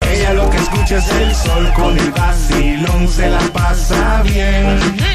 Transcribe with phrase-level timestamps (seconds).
[0.00, 5.09] Ella lo que escucha es el sol con el vacilón, se la pasa bien.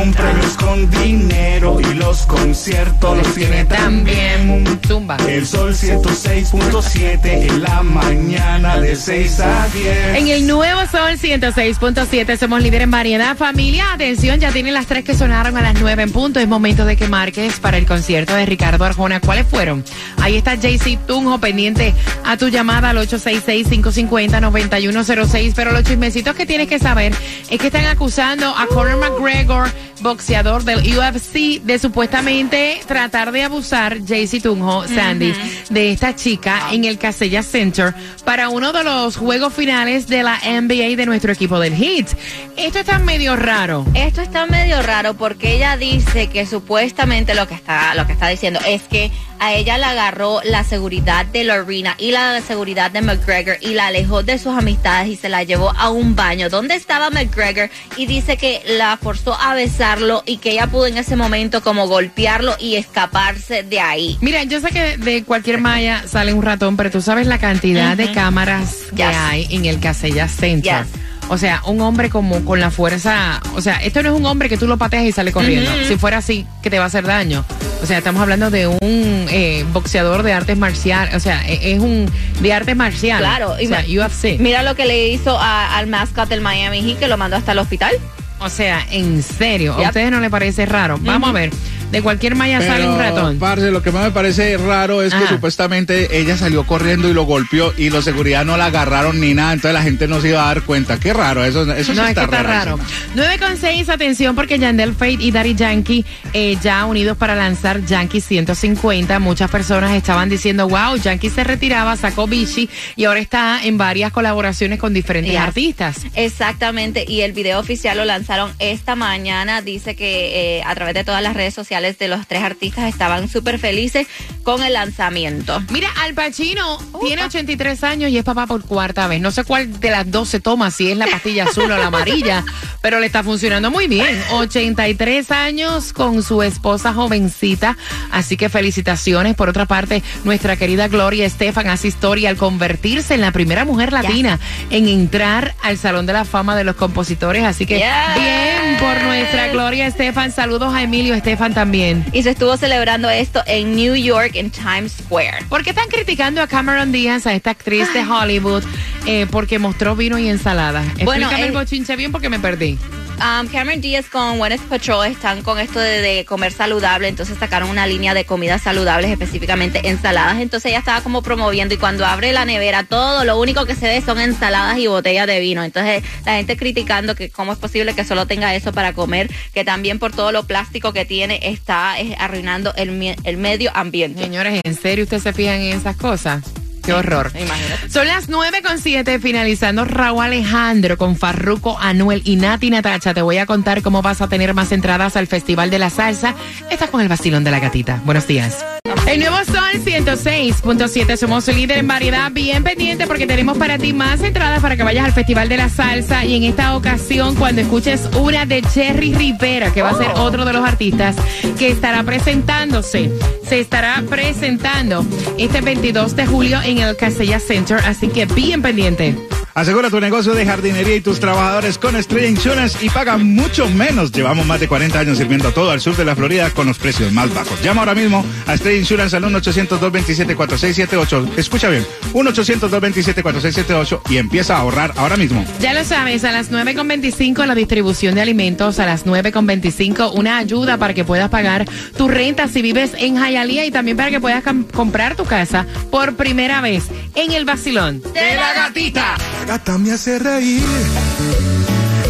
[0.00, 4.80] Con premios, con dinero y los conciertos los tiene también.
[4.88, 5.18] Zumba.
[5.28, 10.16] El sol 106.7 en la mañana de 6 a 10.
[10.16, 13.36] En el nuevo Sol 106.7 somos líder en variedad.
[13.36, 16.40] Familia, atención, ya tienen las tres que sonaron a las 9 en punto.
[16.40, 19.20] Es momento de que marques para el concierto de Ricardo Arjona.
[19.20, 19.84] ¿Cuáles fueron?
[20.16, 21.92] Ahí está JC Tunjo pendiente
[22.24, 25.52] a tu llamada al 866-550-9106.
[25.54, 27.12] Pero los chismecitos que tienes que saber
[27.50, 29.68] es que están acusando a Conor McGregor,
[30.00, 35.32] boxeador del UFC, de supuestamente tratar de abusar, JC Tunjo, Sandy,
[35.68, 40.38] de esta chica en el Casella Center para uno de los juegos finales de la
[40.38, 42.08] NBA de nuestro equipo del Heat.
[42.56, 43.84] Esto está medio raro.
[43.94, 48.28] Esto está medio raro porque ella dice que supuestamente lo que está lo que está
[48.28, 53.00] diciendo es que a ella la agarró la seguridad de Lorena y la seguridad de
[53.00, 56.74] McGregor y la alejó de sus amistades y se la llevó a un baño donde
[56.74, 61.16] estaba McGregor y dice que la forzó a besarlo y que ella pudo en ese
[61.16, 64.18] momento como golpearlo y escaparse de ahí.
[64.20, 67.96] Mira, yo sé que de cualquier malla sale un ratón, pero tú sabes la cantidad
[67.96, 70.84] de cámaras que hay en el Casella Center.
[70.84, 71.09] Yes.
[71.32, 74.48] O sea, un hombre como con la fuerza, o sea, esto no es un hombre
[74.48, 75.70] que tú lo pateas y sale corriendo.
[75.86, 77.44] Si fuera así, que te va a hacer daño.
[77.82, 81.78] O sea, estamos hablando de un eh, boxeador de artes marciales, o sea, e- es
[81.78, 82.10] un
[82.40, 83.26] de artes marciales.
[83.28, 84.38] Claro, o sea, UFC.
[84.40, 87.52] Mira lo que le hizo a- al mascot del Miami Heat que lo mandó hasta
[87.52, 87.94] el hospital.
[88.40, 90.98] O sea, en serio, ¿a ustedes no les parece raro?
[91.00, 91.50] Vamos a ver,
[91.90, 93.38] de cualquier malla sale un ratón.
[93.38, 95.28] parce, lo que más me parece raro es que Ajá.
[95.34, 99.52] supuestamente ella salió corriendo y lo golpeó y los seguridad no la agarraron ni nada,
[99.52, 100.98] entonces la gente no se iba a dar cuenta.
[101.00, 102.76] Qué raro, eso, eso sí No, es está que está raro.
[102.76, 103.10] rarísimo.
[103.14, 107.84] 9 con 6, atención, porque Yandel Fate y Daddy Yankee eh, ya unidos para lanzar
[107.84, 109.18] Yankee 150.
[109.18, 114.12] Muchas personas estaban diciendo, wow, Yankee se retiraba, sacó Vichy y ahora está en varias
[114.12, 115.40] colaboraciones con diferentes Yes.
[115.40, 115.96] artistas.
[116.14, 119.62] Exactamente, y el video oficial lo lanzaron esta mañana.
[119.62, 123.28] Dice que eh, a través de todas las redes sociales de los tres artistas estaban
[123.28, 124.06] súper felices
[124.42, 125.62] con el lanzamiento.
[125.70, 129.20] Mira, Al Pacino tiene 83 años y es papá por cuarta vez.
[129.20, 131.86] No sé cuál de las dos se toma, si es la pastilla azul o la
[131.86, 132.44] amarilla,
[132.82, 134.20] pero le está funcionando muy bien.
[134.32, 137.76] 83 años con su esposa jovencita,
[138.10, 139.34] así que felicitaciones.
[139.34, 143.92] Por otra parte, nuestra querida Gloria Estefan hace historia al convertirse en la primera mujer
[143.92, 144.38] latina
[144.70, 147.86] en entrar al Salón de la Fama de los Compositores, así que Yes.
[148.16, 150.32] bien por nuestra Gloria Estefan.
[150.32, 151.69] Saludos a Emilio Estefan también.
[152.12, 155.44] Y se estuvo celebrando esto en New York, en Times Square.
[155.48, 158.64] ¿Por qué están criticando a Cameron Díaz, a esta actriz de Hollywood,
[159.06, 160.82] eh, porque mostró vino y ensalada?
[161.04, 162.78] Bueno, Explícame el eh, bochinche bien porque me perdí.
[163.20, 167.86] Um, Cameron Díaz con Gwyneth Patrol están con esto de, comer saludable, entonces sacaron una
[167.86, 170.40] línea de comidas saludables, específicamente ensaladas.
[170.40, 173.88] Entonces ella estaba como promoviendo y cuando abre la nevera, todo lo único que se
[173.88, 175.62] ve son ensaladas y botellas de vino.
[175.62, 179.64] Entonces la gente criticando que cómo es posible que solo tenga eso para comer, que
[179.66, 184.22] también por todo lo plástico que tiene está eh, arruinando el, el medio ambiente.
[184.22, 186.42] Señores, ¿en serio ustedes se fijan en esas cosas?
[186.90, 187.30] Qué horror.
[187.88, 193.14] Son las 9 con 7, finalizando Raúl Alejandro con Farruco, Anuel y Nati Natacha.
[193.14, 196.34] Te voy a contar cómo vas a tener más entradas al Festival de la Salsa.
[196.68, 198.00] Estás con el vacilón de la gatita.
[198.04, 198.64] Buenos días.
[199.10, 204.22] El nuevo Sol 106.7, somos líder en variedad, bien pendiente porque tenemos para ti más
[204.22, 208.08] entradas para que vayas al Festival de la Salsa y en esta ocasión cuando escuches
[208.16, 211.16] una de Cherry Rivera, que va a ser otro de los artistas
[211.58, 213.10] que estará presentándose,
[213.48, 215.04] se estará presentando
[215.38, 219.16] este 22 de julio en el Casella Center, así que bien pendiente.
[219.54, 224.12] Asegura tu negocio de jardinería y tus trabajadores con Estrella Insurance y paga mucho menos.
[224.12, 226.78] Llevamos más de 40 años sirviendo a todo el sur de la Florida con los
[226.78, 227.60] precios más bajos.
[227.62, 231.36] Llama ahora mismo a Estrella Insurance al 1-800-227-4678.
[231.36, 235.44] Escucha bien, 1-800-227-4678 y empieza a ahorrar ahora mismo.
[235.58, 240.78] Ya lo sabes, a las 9.25 la distribución de alimentos, a las 9.25 una ayuda
[240.78, 244.42] para que puedas pagar tu renta si vives en Hialeah y también para que puedas
[244.72, 248.00] comprar tu casa por primera vez en el Basilón.
[248.12, 249.16] De la gatita.
[249.46, 250.64] Gata me hace reír.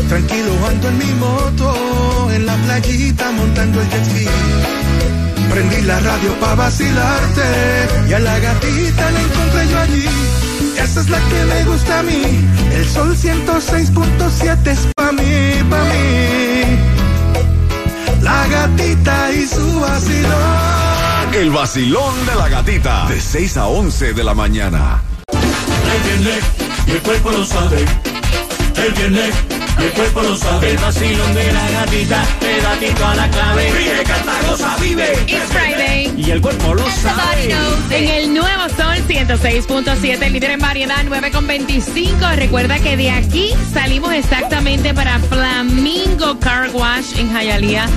[0.08, 4.26] Tranquilo ando en mi moto, en la playita montando el jet ski.
[5.50, 7.48] Prendí la radio pa' vacilarte
[8.08, 10.06] y a la gatita la encontré yo allí.
[10.76, 12.22] Esa es la que me gusta a mí.
[12.72, 16.78] El sol 106.7 es pa' mí, pa' mí.
[18.22, 21.34] La gatita y su vacilón.
[21.34, 23.06] El vacilón de la gatita.
[23.08, 25.02] De 6 a 11 de la mañana.
[26.90, 27.78] El cuerpo lo sabe.
[27.78, 30.70] Él viene y el cuerpo lo sabe.
[30.70, 33.70] El vacilón de la gatita, pedatito a la clave.
[33.70, 35.12] Ríe, canta, goza, vive.
[35.26, 36.12] It's Friday.
[36.16, 37.54] Y el cuerpo lo sabe.
[37.90, 42.36] En el nuevo Sol 106.7, líder en variedad 9.25.
[42.36, 47.88] Recuerda que de aquí salimos exactamente para Flamingo Car Wash en Hialeah.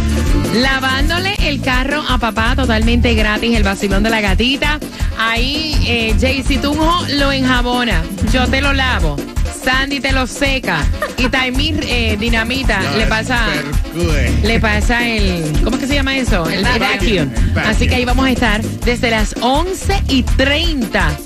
[0.56, 4.80] Lavándole el carro a papá totalmente gratis, el vacilón de la gatita.
[5.18, 8.04] Ahí eh, Jaycee Tunjo lo enjabona.
[8.32, 9.18] Yo te lo lavo.
[9.64, 10.84] Sandy te lo seca.
[11.18, 13.48] Y Taimir eh, Dinamita le pasa.
[14.44, 15.62] Le pasa el.
[15.64, 16.48] ¿Cómo es que se llama eso?
[16.50, 17.32] El, el vacuum.
[17.56, 21.18] Así que ahí vamos a estar desde las 11 y 30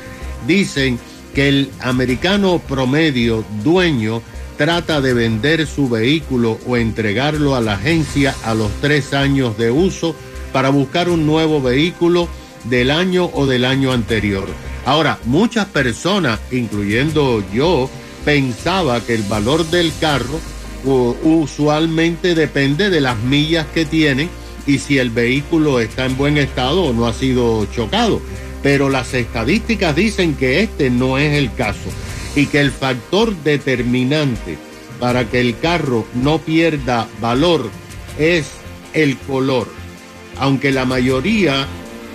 [0.47, 0.97] dicen
[1.35, 4.23] que el americano promedio dueño
[4.57, 9.73] trata de vender su vehículo o entregarlo a la agencia a los tres años de
[9.73, 10.15] uso
[10.53, 12.29] para buscar un nuevo vehículo
[12.69, 14.47] del año o del año anterior.
[14.85, 17.91] Ahora, muchas personas, incluyendo yo,
[18.25, 20.41] pensaba que el valor del carro
[20.85, 24.29] usualmente depende de las millas que tiene
[24.67, 28.21] y si el vehículo está en buen estado o no ha sido chocado.
[28.63, 31.91] Pero las estadísticas dicen que este no es el caso
[32.35, 34.59] y que el factor determinante
[35.01, 37.71] para que el carro no pierda valor
[38.19, 38.51] es
[38.93, 39.69] el color.
[40.39, 41.67] Aunque la mayoría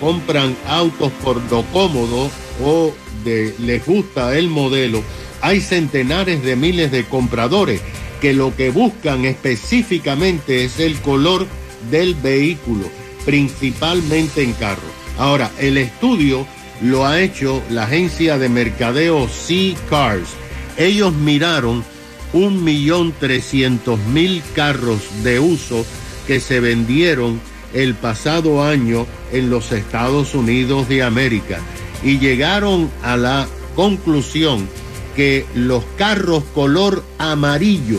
[0.02, 2.28] compran autos por lo cómodo
[2.60, 2.92] o
[3.24, 5.00] de, les gusta el modelo,
[5.40, 7.80] hay centenares de miles de compradores
[8.20, 11.46] que lo que buscan específicamente es el color
[11.88, 12.84] del vehículo,
[13.24, 14.90] principalmente en carro.
[15.18, 16.48] Ahora, el estudio
[16.80, 20.30] lo ha hecho la agencia de mercadeo C Cars.
[20.78, 21.84] Ellos miraron
[22.32, 25.86] un millón trescientos mil carros de uso
[26.26, 27.40] que se vendieron
[27.74, 31.58] el pasado año en los Estados Unidos de América
[32.02, 34.68] y llegaron a la conclusión
[35.16, 37.98] que los carros color amarillo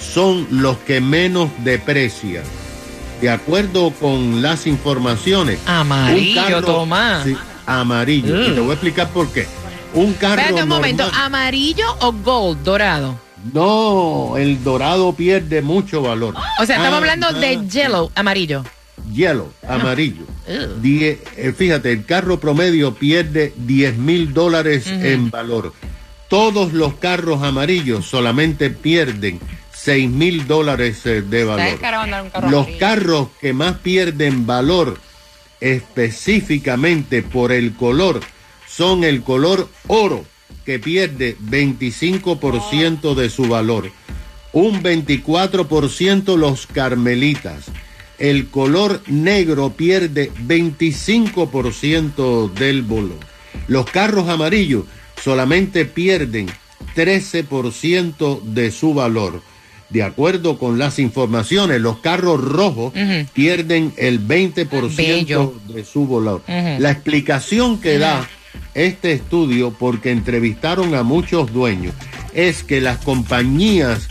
[0.00, 2.44] son los que menos deprecian.
[3.20, 7.24] De acuerdo con las informaciones, Amarillo, un carro- Tomás.
[7.24, 7.36] Sí,
[7.66, 8.42] amarillo.
[8.48, 9.46] Y te voy a explicar por qué.
[9.94, 13.18] Un carro Espérate un momento, normal- ¿amarillo o gold, dorado?
[13.52, 16.34] No, el dorado pierde mucho valor.
[16.60, 18.64] O sea, estamos Ah, hablando ah, de yellow, amarillo.
[19.12, 20.24] Yellow, amarillo.
[20.80, 25.72] Die- eh, fíjate, el carro promedio pierde 10 mil dólares en valor.
[26.28, 29.40] Todos los carros amarillos solamente pierden
[29.74, 31.78] 6 mil dólares eh, de valor.
[32.50, 34.98] Los carros que más pierden valor
[35.60, 38.20] específicamente por el color
[38.68, 40.24] son el color oro,
[40.64, 43.90] que pierde 25% de su valor.
[44.52, 47.66] Un 24% los carmelitas.
[48.22, 53.18] El color negro pierde 25% del valor.
[53.66, 54.84] Los carros amarillos
[55.20, 56.46] solamente pierden
[56.94, 59.42] 13% de su valor.
[59.90, 62.92] De acuerdo con las informaciones, los carros rojos
[63.32, 65.54] pierden el 20% Bello.
[65.66, 66.42] de su valor.
[66.46, 68.24] La explicación que da
[68.74, 71.92] este estudio, porque entrevistaron a muchos dueños,
[72.34, 74.08] es que las compañías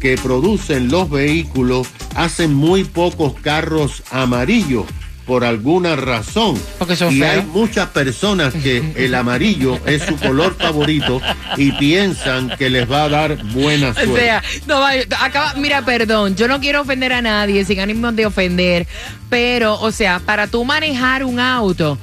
[0.00, 4.86] que producen los vehículos hacen muy pocos carros amarillos
[5.26, 6.60] por alguna razón.
[6.78, 7.30] Porque son y feos.
[7.36, 11.20] hay muchas personas que el amarillo es su color favorito
[11.56, 14.16] y piensan que les va a dar buena O suerte.
[14.20, 14.84] sea, no
[15.20, 18.88] acaba, mira, perdón, yo no quiero ofender a nadie sin ánimo de ofender,
[19.28, 21.96] pero, o sea, para tú manejar un auto,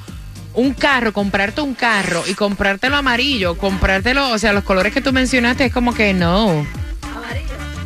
[0.53, 5.11] un carro, comprarte un carro y comprártelo amarillo, comprártelo, o sea, los colores que tú
[5.11, 6.65] mencionaste es como que no.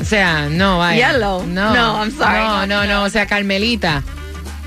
[0.02, 1.12] O sea, no, vaya.
[1.12, 1.46] Yellow.
[1.46, 2.40] No, No, I'm sorry.
[2.40, 4.04] No, no, no, o sea, Carmelita.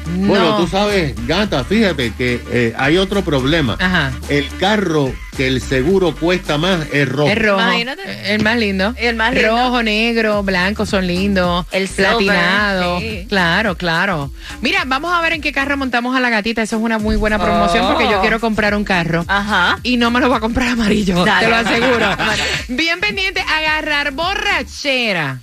[0.06, 0.28] No.
[0.28, 3.76] Bueno, tú sabes, gata, fíjate que eh, hay otro problema.
[3.80, 4.12] Ajá.
[4.28, 7.28] El carro que el seguro cuesta más es rojo.
[7.30, 7.60] Es rojo.
[7.60, 8.34] Imagínate.
[8.34, 8.94] El más lindo.
[8.96, 9.50] El más lindo.
[9.50, 11.66] Rojo, negro, blanco son lindos.
[11.72, 13.00] El silver, platinado.
[13.00, 13.26] sí.
[13.28, 14.30] Claro, claro.
[14.60, 16.62] Mira, vamos a ver en qué carro montamos a la gatita.
[16.62, 17.88] Eso es una muy buena promoción Oh.
[17.88, 19.24] porque yo quiero comprar un carro.
[19.26, 19.78] Ajá.
[19.82, 21.46] Y no me lo va a comprar amarillo, Dale.
[21.46, 22.06] te lo aseguro.
[22.68, 25.40] Bien pendiente, agarrar borrachera.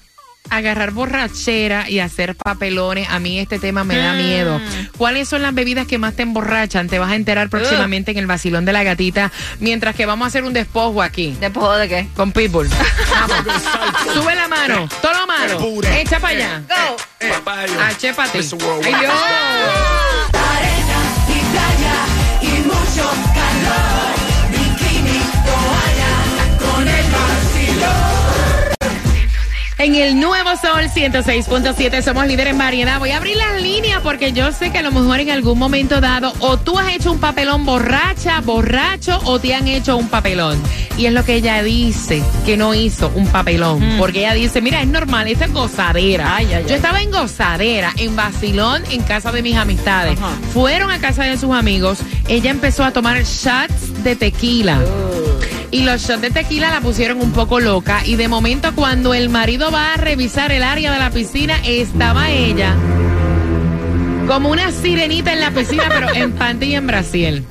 [0.52, 3.08] Agarrar borrachera y hacer papelones.
[3.10, 4.18] A mí este tema me da Mm.
[4.18, 4.62] miedo.
[4.98, 6.90] ¿Cuáles son las bebidas que más te emborrachan?
[6.90, 9.32] Te vas a enterar próximamente en el vacilón de la gatita.
[9.60, 11.36] Mientras que vamos a hacer un despojo aquí.
[11.40, 12.08] ¿Después de qué?
[12.16, 12.68] Con Pitbull.
[13.28, 13.64] Vamos.
[14.14, 14.88] Sube la mano.
[15.02, 15.60] Todo lo mano.
[15.96, 16.62] Echa para allá.
[16.68, 16.98] Go.
[17.88, 18.40] Achépate.
[18.40, 19.14] Ay, Dios.
[20.34, 21.98] Arena y playa
[22.42, 24.14] y mucho calor.
[24.52, 26.14] Bikini, toalla,
[26.60, 28.11] con el vacilón.
[29.82, 33.00] En el nuevo Sol 106.7 somos líderes en variedad.
[33.00, 36.00] Voy a abrir las líneas porque yo sé que a lo mejor en algún momento
[36.00, 40.62] dado o tú has hecho un papelón borracha, borracho o te han hecho un papelón.
[40.98, 43.96] Y es lo que ella dice, que no hizo un papelón.
[43.98, 46.36] Porque ella dice, mira, es normal, esta es gozadera.
[46.36, 46.76] Ay, ay, yo ay.
[46.76, 50.16] estaba en gozadera, en vacilón, en casa de mis amistades.
[50.20, 50.38] Ajá.
[50.54, 51.98] Fueron a casa de sus amigos.
[52.28, 54.80] Ella empezó a tomar shots de tequila.
[55.72, 58.02] Y los shots de tequila la pusieron un poco loca.
[58.06, 62.30] Y de momento, cuando el marido va a revisar el área de la piscina, estaba
[62.30, 62.76] ella
[64.28, 67.44] como una sirenita en la piscina, pero en panty y en Brasil.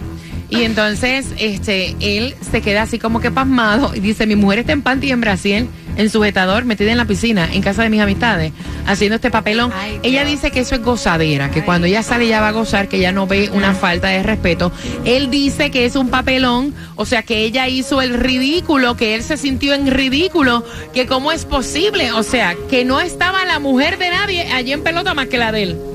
[0.49, 4.73] Y entonces, este, él se queda así como que pasmado y dice, mi mujer está
[4.73, 5.69] en panty y en Brasil,
[6.01, 8.53] en sujetador, metida en la piscina, en casa de mis amistades,
[8.87, 9.71] haciendo este papelón.
[9.75, 12.89] Ay, ella dice que eso es gozadera, que cuando ella sale ya va a gozar,
[12.89, 14.73] que ella no ve una falta de respeto.
[15.05, 19.23] Él dice que es un papelón, o sea, que ella hizo el ridículo, que él
[19.23, 20.65] se sintió en ridículo,
[20.95, 24.83] que cómo es posible, o sea, que no estaba la mujer de nadie allí en
[24.83, 25.90] pelota más que la de él.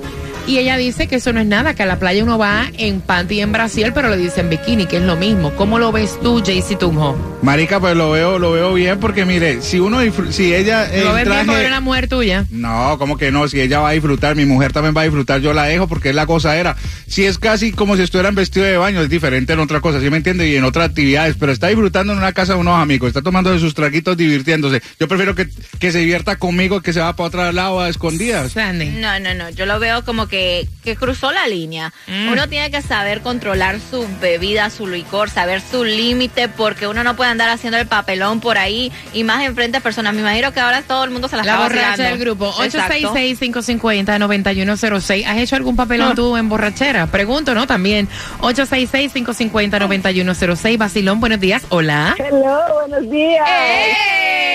[0.47, 3.01] Y ella dice que eso no es nada, que a la playa uno va en
[3.01, 5.51] panty y en Brasil, pero le dicen bikini, que es lo mismo.
[5.55, 7.17] ¿Cómo lo ves tú, Jaycee Tunjo?
[7.41, 9.99] Marica, pues lo veo, lo veo bien porque mire, si uno
[10.31, 12.45] si ella ¿Lo ves el bien porque traje- era una mujer tuya?
[12.51, 15.41] No, como que no, si ella va a disfrutar, mi mujer también va a disfrutar,
[15.41, 16.75] yo la dejo porque es la cosa era.
[17.07, 20.09] Si es casi como si estuvieran vestido de baño, es diferente en otra cosa, ¿sí
[20.11, 20.47] me entiende?
[20.47, 23.51] Y en otras actividades, pero está disfrutando en una casa de unos amigos, está tomando
[23.51, 24.81] de sus traguitos, divirtiéndose.
[24.99, 25.47] Yo prefiero que,
[25.79, 28.51] que se divierta conmigo que se va para otro lado a escondidas.
[28.51, 28.85] Sandy.
[28.99, 29.49] No, no, no.
[29.51, 30.34] Yo lo veo como que,
[30.83, 31.91] que cruzó la línea.
[32.07, 32.29] Mm.
[32.31, 37.15] Uno tiene que saber controlar su bebida, su licor, saber su límite, porque uno no
[37.15, 40.13] puede andar haciendo el papelón por ahí y más enfrente a personas.
[40.13, 42.17] Me imagino que ahora todo el mundo se la, La está borracha vacilando.
[42.17, 42.53] del grupo.
[42.63, 43.13] Exacto.
[43.15, 45.25] 866-550-9106.
[45.25, 47.07] ¿Has hecho algún papelón tú en borrachera?
[47.07, 47.67] Pregunto, ¿no?
[47.67, 48.07] También.
[48.41, 50.77] 866-550-9106.
[50.77, 51.63] Basilón, buenos días.
[51.69, 52.15] Hola.
[52.17, 53.47] Hello, buenos días.
[53.47, 54.54] ¡Ey!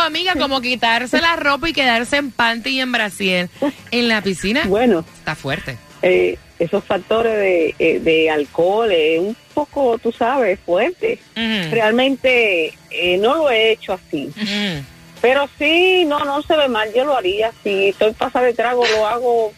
[0.00, 3.48] Amiga, como quitarse la ropa y quedarse en panty y en brasier
[3.90, 4.62] en la piscina.
[4.66, 5.76] Bueno, Está fuerte.
[6.02, 11.18] eh, esos factores de, eh, de alcohol es un poco, tú sabes, fuerte.
[11.70, 14.30] Realmente eh, no lo he hecho así.
[15.20, 17.50] Pero sí, no, no se ve mal, yo lo haría.
[17.62, 19.52] Si estoy pasada de trago, lo hago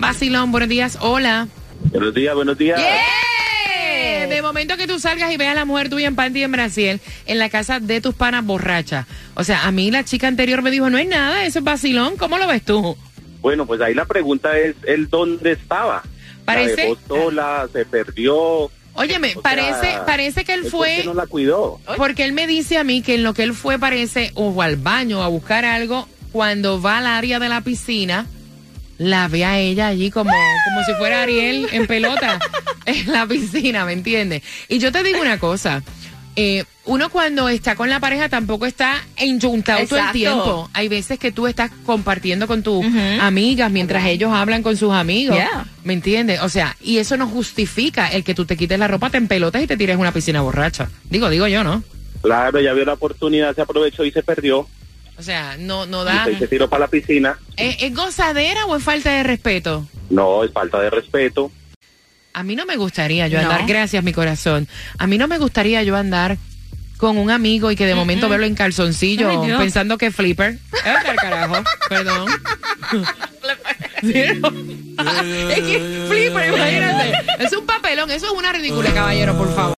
[0.00, 1.46] Vacilón, buenos días, hola.
[1.92, 2.80] Buenos días, buenos días.
[2.80, 6.50] Eh, De momento que tú salgas y veas a la mujer tuya en panty en
[6.50, 9.06] Brasil, en la casa de tus panas borracha.
[9.34, 12.16] O sea, a mí la chica anterior me dijo, no es nada, eso es vacilón.
[12.16, 12.96] ¿Cómo lo ves tú?
[13.44, 16.02] Bueno, pues ahí la pregunta es, ¿el dónde estaba?
[16.46, 18.70] Parece- La sola, se perdió.
[18.94, 21.78] Óyeme, parece, sea, parece que él ¿por qué fue, no la cuidó?
[21.98, 24.76] porque él me dice a mí que en lo que él fue parece o al
[24.76, 28.24] baño a buscar algo, cuando va al área de la piscina,
[28.96, 32.38] la ve a ella allí como, como si fuera Ariel en pelota
[32.86, 34.42] en la piscina, ¿me entiendes?
[34.70, 35.82] Y yo te digo una cosa,
[36.36, 40.68] eh, uno cuando está con la pareja tampoco está enjuntado todo el tiempo.
[40.72, 42.84] Hay veces que tú estás compartiendo con tus
[43.20, 45.36] amigas mientras ellos hablan con sus amigos.
[45.36, 45.64] Yeah.
[45.84, 46.40] ¿Me entiendes?
[46.42, 49.62] O sea, y eso no justifica el que tú te quites la ropa, te empelotas
[49.62, 50.88] y te tires una piscina borracha.
[51.08, 51.82] Digo, digo yo, ¿no?
[52.22, 54.66] Claro, ya vio la oportunidad, se aprovechó y se perdió.
[55.16, 56.24] O sea, no, no Y da.
[56.24, 57.38] se- se tiró para la piscina.
[57.56, 59.86] ¿Es, es gozadera o es falta de respeto?
[60.10, 61.52] No, es falta de respeto.
[62.34, 63.48] A mí no me gustaría yo No.
[63.48, 64.66] andar, gracias mi corazón,
[64.98, 66.36] a mí no me gustaría yo andar
[66.96, 70.58] con un amigo y que de momento verlo en calzoncillo Ay, pensando que es flipper.
[70.72, 72.28] Es carajo, perdón.
[74.02, 77.12] Es que flipper, imagínate.
[77.38, 79.74] Es un papelón, eso es una ridícula, caballero, por favor.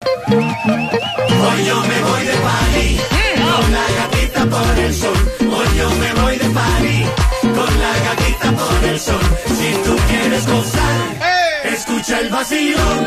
[12.46, 13.00] Vacilón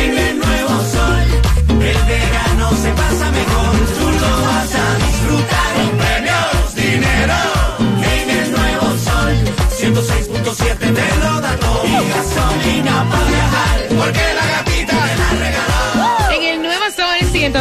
[0.00, 1.26] en el nuevo sol.
[1.68, 5.70] El verano se pasa mejor, tú lo vas a disfrutar.
[5.76, 7.40] Con premios, dinero
[8.14, 9.34] en el nuevo sol.
[9.78, 13.78] 106.7 te lo da y gasolina para viajar.
[13.96, 14.67] Porque la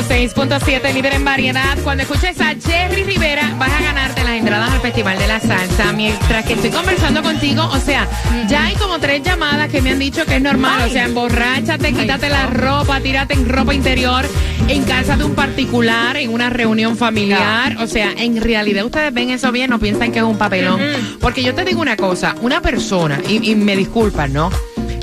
[0.07, 1.77] 106.7, líder en variedad.
[1.83, 5.91] Cuando escuches a Jerry Rivera, vas a ganarte las entradas al Festival de la Salsa.
[5.91, 8.07] Mientras que estoy conversando contigo, o sea,
[8.47, 10.83] ya hay como tres llamadas que me han dicho que es normal.
[10.87, 14.25] O sea, emborráchate, quítate la ropa, tírate en ropa interior,
[14.69, 17.75] en casa de un particular, en una reunión familiar.
[17.81, 20.79] O sea, en realidad ustedes ven eso bien, no piensan que es un papelón.
[21.19, 24.51] Porque yo te digo una cosa, una persona, y, y me disculpan, ¿no?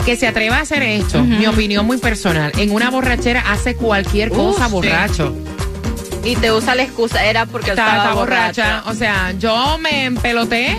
[0.05, 4.31] Que se atreva a hacer esto, mi opinión muy personal, en una borrachera hace cualquier
[4.31, 4.73] cosa sí.
[4.73, 5.35] borracho.
[6.25, 8.63] Y te usa la excusa, era porque Estaba, estaba, estaba borracha.
[8.85, 8.91] borracha.
[8.91, 10.79] O sea, yo me empeloté,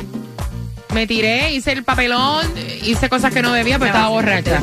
[0.96, 2.46] me tiré, hice el papelón,
[2.82, 4.62] hice cosas que no debía, pero estaba borracha.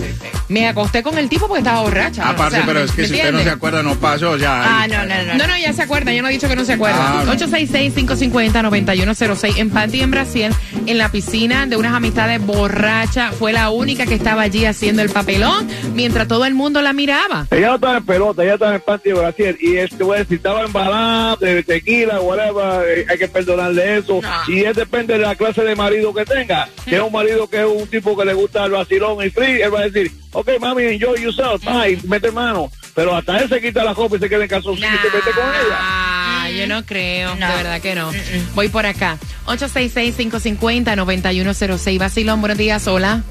[0.49, 2.29] Me acosté con el tipo porque estaba borracha.
[2.29, 4.83] Aparte, O sea, pero es que ¿me si usted no se acuerda, no pasó ya.
[4.83, 5.35] Ah, no, no, no.
[5.35, 6.12] No, no, ya se acuerda.
[6.12, 7.21] Yo no he dicho que no se acuerda.
[7.21, 7.33] Ah, no.
[7.35, 10.51] 866-550-9106 en Panty en Brasil,
[10.87, 13.33] en la piscina de unas amistades borracha.
[13.33, 17.47] Fue la única que estaba allí haciendo el papelón mientras todo el mundo la miraba.
[17.51, 19.57] Ella no estaba en pelota, ella estaba en patio de Brasil.
[19.61, 24.21] Y este, bueno, si estaba embalada de tequila, whatever, eh, hay que perdonarle eso.
[24.23, 24.53] No.
[24.53, 26.68] Y es depende de la clase de marido que tenga.
[26.85, 29.62] Si es un marido que es un tipo que le gusta el vacilón y free,
[29.62, 32.70] él va a decir, ok, mami, enjoy yourself, bye, mete mano.
[32.94, 35.30] Pero hasta él se quita la copa y se queda en calzoncillo y se mete
[35.35, 36.50] con ella.
[36.50, 37.48] Yo no creo, No.
[37.48, 38.11] de verdad que no.
[38.54, 39.16] Voy por acá.
[39.46, 41.98] 866-550-9106.
[41.98, 43.22] Vacilón, buenos días, hola.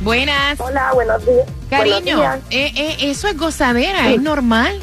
[0.00, 0.58] Buenas.
[0.60, 1.46] Hola, buenos días.
[1.70, 2.50] Cariño, Buenos días.
[2.50, 4.80] eh, eh, eso es gozadera, es normal.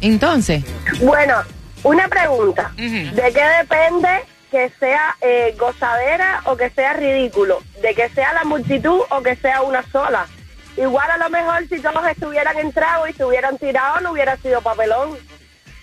[0.00, 0.64] Entonces,
[1.00, 1.34] Bueno,
[1.82, 2.72] una pregunta.
[2.76, 4.08] ¿De qué depende
[4.50, 7.60] que sea eh, gozadera o que sea ridículo?
[7.82, 10.26] ¿De que sea la multitud o que sea una sola?
[10.76, 14.36] Igual a lo mejor si todos estuvieran en trago y se hubieran tirado no hubiera
[14.38, 15.10] sido papelón.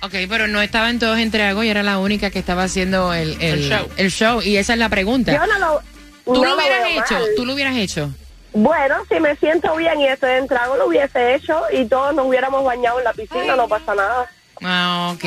[0.01, 3.34] ok, pero no estaban todos en trago y era la única que estaba haciendo el,
[3.41, 3.88] el, El show.
[3.97, 4.41] el show.
[4.41, 5.34] Y esa es la pregunta.
[5.34, 5.82] Yo no lo,
[6.25, 7.13] ¿Tú no lo hubieras hecho?
[7.15, 7.23] mal.
[7.36, 8.10] ¿Tú lo hubieras hecho?
[8.53, 12.25] Bueno, si me siento bien y estoy en trago, lo hubiese hecho y todos nos
[12.25, 14.27] hubiéramos bañado en la piscina, no pasa nada.
[14.63, 15.24] Ah, ok.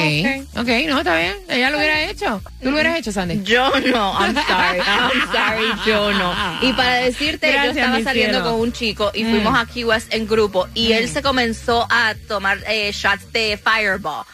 [0.56, 1.34] Ok, no, está bien.
[1.48, 2.42] Ella lo hubiera hecho.
[2.62, 3.42] ¿Tú lo hubieras hecho, Sandy?
[3.44, 6.34] Yo no, I'm sorry, I'm sorry, yo no.
[6.62, 8.50] Y para decirte, Gracias, yo estaba saliendo cielo.
[8.50, 9.30] con un chico y Mm.
[9.30, 11.12] fuimos a Key West en grupo y él Mm.
[11.12, 14.24] se comenzó a tomar eh, shots de Fireball.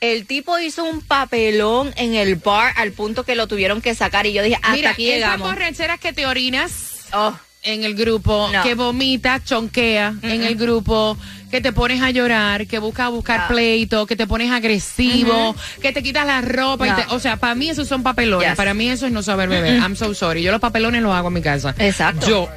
[0.00, 4.26] El tipo hizo un papelón en el bar al punto que lo tuvieron que sacar
[4.26, 5.48] y yo dije, hasta Mira, aquí esas llegamos.
[5.48, 6.72] borracheras que te orinas
[7.14, 8.62] Oh, en el grupo, No.
[8.62, 11.16] que vomitas, chonquea en el grupo,
[11.50, 13.48] que te pones a llorar, que buscas buscar No.
[13.48, 16.88] pleito, que te pones agresivo, que te quitas la ropa.
[16.88, 18.48] y te- o sea, para mí esos son papelones.
[18.48, 18.56] Yes.
[18.56, 19.78] Para mí eso es no saber beber.
[19.78, 20.42] I'm so sorry.
[20.42, 21.74] Yo los papelones los hago en mi casa.
[21.78, 22.26] Exacto.
[22.28, 22.48] Yo.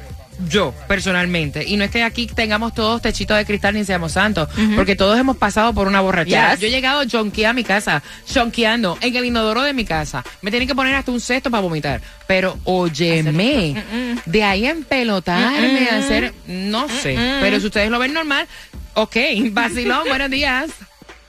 [0.48, 1.64] Yo, personalmente.
[1.66, 5.18] Y no es que aquí tengamos todos techitos de cristal ni seamos santos, porque todos
[5.18, 6.52] hemos pasado por una borrachera.
[6.52, 6.60] Yes.
[6.60, 10.24] Yo he llegado jonquear a mi casa, jonqueando en el inodoro de mi casa.
[10.42, 12.00] Me tienen que poner hasta un cesto para vomitar.
[12.26, 13.82] Pero óyeme,
[14.26, 17.16] de ahí a empelotarme, a hacer, no sé.
[17.40, 18.46] Pero si ustedes lo ven normal,
[18.94, 19.16] ok.
[19.52, 20.70] Vacilón, buenos días.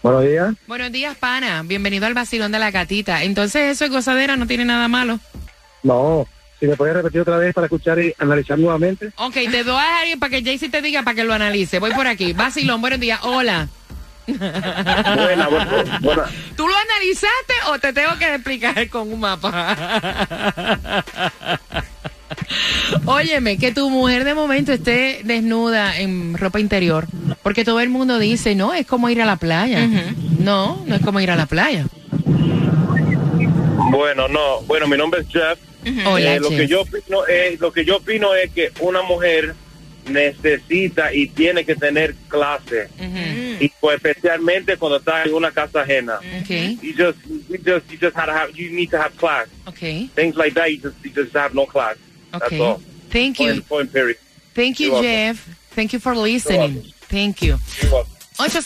[0.03, 0.53] Buenos días.
[0.67, 1.63] Buenos días, pana.
[1.65, 3.23] Bienvenido al vacilón de la gatita.
[3.23, 5.19] Entonces, eso es gozadera, no tiene nada malo.
[5.83, 6.27] No,
[6.59, 9.11] si me puedes repetir otra vez para escuchar y analizar nuevamente.
[9.17, 11.79] Ok, te doy a alguien para que Jaycee te diga para que lo analice.
[11.79, 12.33] Voy por aquí.
[12.33, 13.19] Vacilón, buenos días.
[13.23, 13.67] Hola.
[14.27, 16.25] Buena, buena, buena.
[16.57, 21.05] ¿Tú lo analizaste o te tengo que explicar con un mapa?
[23.05, 27.07] Óyeme, que tu mujer de momento esté desnuda en ropa interior,
[27.41, 29.87] porque todo el mundo dice, no, es como ir a la playa.
[30.39, 31.85] No, no es como ir a la playa.
[33.91, 34.61] Bueno, no.
[34.63, 35.57] Bueno, mi nombre es Jeff.
[36.05, 39.55] Hola, Eh, lo que yo opino es, lo que yo opino es que una mujer
[40.09, 42.87] necesita y tiene que tener clase
[43.59, 46.19] y pues especialmente cuando está en una casa ajena.
[46.43, 47.17] Okay, You just,
[47.49, 49.47] you just, you just have to have, you need to have class.
[49.67, 51.97] okay, Things like that, you just, you just have no class.
[52.31, 52.59] That's okay.
[52.61, 52.81] all.
[53.09, 54.17] Thank you, Point, point period.
[54.53, 55.09] thank you, You're welcome.
[55.09, 55.57] Jeff.
[55.71, 56.59] Thank you for listening.
[56.75, 56.91] welcome.
[57.09, 57.57] Thank you.
[58.39, 58.63] You're welcome.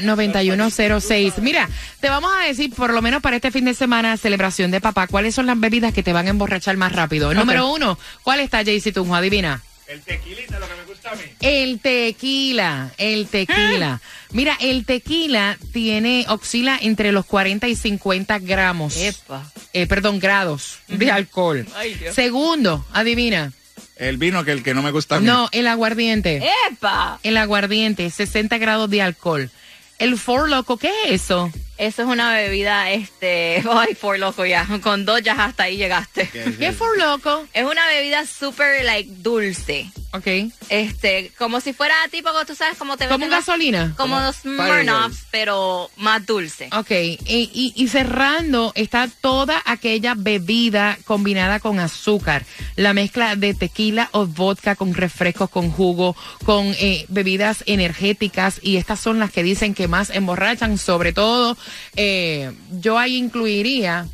[0.00, 1.38] 866-550-9106.
[1.38, 1.68] Mira,
[2.00, 5.06] te vamos a decir, por lo menos para este fin de semana, celebración de papá,
[5.06, 7.32] cuáles son las bebidas que te van a emborrachar más rápido.
[7.34, 9.14] Número uno, ¿cuál está, Jaycee Tunjo?
[9.14, 9.62] Adivina.
[9.86, 11.22] El tequilita, lo que me gusta a mí.
[11.40, 14.00] El tequila, el tequila.
[14.30, 18.96] Mira, el tequila tiene, oscila entre los 40 y 50 gramos.
[18.96, 19.50] epa.
[19.72, 21.66] Eh, perdón, grados de alcohol.
[21.74, 22.14] Ay, Dios.
[22.14, 23.52] Segundo, adivina.
[24.00, 25.26] El vino que el que no me gusta a mí.
[25.26, 26.42] No, el aguardiente.
[26.70, 27.20] ¡Epa!
[27.22, 29.50] El aguardiente, 60 grados de alcohol.
[29.98, 31.52] El Four Loco, ¿qué es eso?
[31.80, 36.28] Eso es una bebida, este, ay, por loco ya, con dos ya hasta ahí llegaste.
[36.28, 37.46] ¿Qué es Loco?
[37.54, 39.90] Es una bebida súper, like, dulce.
[40.12, 40.26] Ok.
[40.68, 43.94] Este, como si fuera tipo, tú sabes, como te ¿Como gasolina?
[43.96, 46.68] Como los Smirnoffs, pero más dulce.
[46.76, 52.44] Ok, y, y- y cerrando está toda aquella bebida combinada con azúcar.
[52.76, 58.76] La mezcla de tequila o vodka con refrescos, con jugo, con eh, bebidas energéticas y
[58.76, 60.76] estas son las que dicen que más emborrachan.
[60.76, 61.56] Sobre todo,
[61.96, 64.06] eh, yo ahí incluiría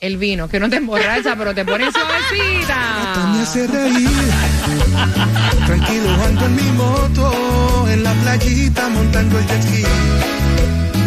[0.00, 3.40] el vino, que no te emborracha, pero te pone me suavecita.
[3.42, 4.08] hace reír.
[5.66, 9.84] Tranquilo ando en mi moto, en la playita montando el jet ski.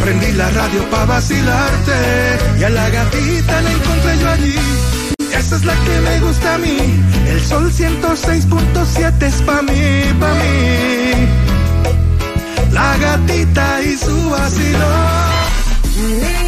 [0.02, 1.94] Prendí la radio pa' vacilarte
[2.60, 4.56] y a la gatita la encontré yo allí.
[5.38, 6.78] Esa es la que me gusta a mí.
[7.28, 11.28] El sol 106.7 es pa' mí, pa' mí.
[12.72, 15.31] La gatita y su vacilón.
[16.02, 16.41] Yeah.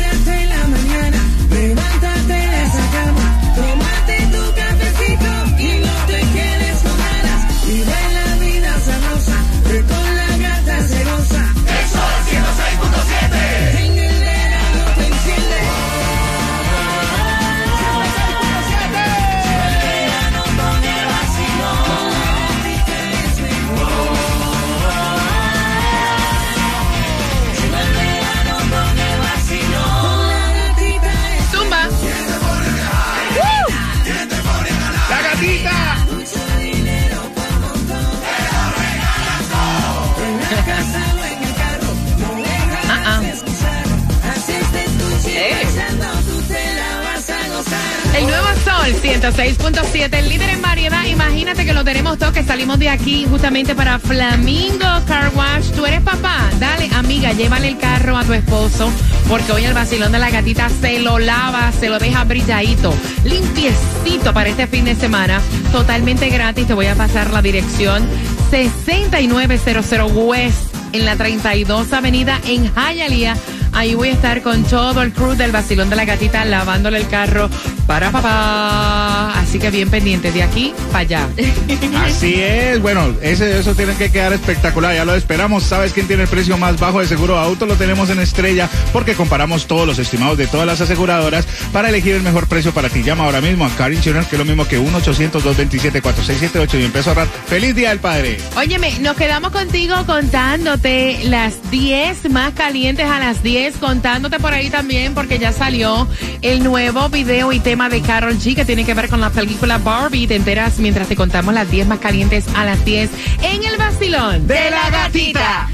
[52.54, 55.72] Salimos de aquí justamente para Flamingo Car Wash.
[55.72, 58.92] Tú eres papá, dale, amiga, llévale el carro a tu esposo,
[59.28, 64.36] porque hoy el vacilón de la gatita se lo lava, se lo deja brilladito, limpiecito
[64.36, 66.68] para este fin de semana, totalmente gratis.
[66.68, 68.08] Te voy a pasar la dirección
[68.52, 73.36] 6900 West en la 32 Avenida en Hialeah.
[73.72, 77.08] Ahí voy a estar con todo el crew del Vacilón de la Gatita lavándole el
[77.08, 77.50] carro
[77.88, 79.40] para papá.
[79.40, 81.28] Así que bien pendientes de aquí para allá.
[82.04, 85.64] Así es, bueno, ese, eso tiene que quedar espectacular, ya lo esperamos.
[85.64, 87.66] ¿Sabes quién tiene el precio más bajo de seguro auto?
[87.66, 92.16] Lo tenemos en Estrella porque comparamos todos los estimados de todas las aseguradoras para elegir
[92.16, 93.04] el mejor precio para ti.
[93.04, 97.14] Llama ahora mismo a Car Insurance, que es lo mismo que 1-800-227-4678 y empieza a
[97.14, 97.28] ahorrar.
[97.48, 98.38] ¡Feliz Día del Padre!
[98.56, 104.70] Óyeme, nos quedamos contigo contándote las 10 más calientes a las 10, contándote por ahí
[104.70, 106.08] también porque ya salió
[106.42, 109.80] el nuevo video y tema de Carol G que tiene que ver con la película
[109.80, 110.28] Barbie.
[110.28, 113.10] Te enteras mientras te contamos las 10 más calientes a las 10
[113.42, 115.74] en el vacilón de la gatita.